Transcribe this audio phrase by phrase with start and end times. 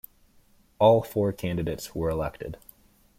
[0.79, 2.57] All four candidates were elected.